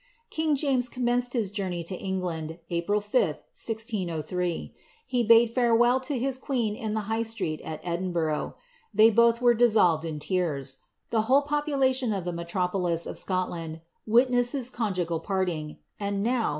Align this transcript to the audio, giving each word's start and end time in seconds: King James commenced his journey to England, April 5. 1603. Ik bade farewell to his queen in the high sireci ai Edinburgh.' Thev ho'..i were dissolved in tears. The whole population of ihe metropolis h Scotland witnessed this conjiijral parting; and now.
King 0.31 0.55
James 0.55 0.89
commenced 0.89 1.33
his 1.33 1.51
journey 1.51 1.83
to 1.83 1.95
England, 1.95 2.57
April 2.71 3.01
5. 3.01 3.21
1603. 3.53 4.73
Ik 5.13 5.27
bade 5.27 5.51
farewell 5.51 5.99
to 5.99 6.17
his 6.17 6.39
queen 6.39 6.75
in 6.75 6.95
the 6.95 7.01
high 7.01 7.21
sireci 7.21 7.63
ai 7.63 7.79
Edinburgh.' 7.83 8.55
Thev 8.97 9.13
ho'..i 9.15 9.39
were 9.39 9.53
dissolved 9.53 10.03
in 10.03 10.17
tears. 10.17 10.77
The 11.11 11.21
whole 11.29 11.43
population 11.43 12.13
of 12.13 12.27
ihe 12.27 12.33
metropolis 12.33 13.05
h 13.05 13.15
Scotland 13.17 13.81
witnessed 14.07 14.53
this 14.53 14.71
conjiijral 14.71 15.23
parting; 15.23 15.77
and 15.99 16.23
now. 16.23 16.49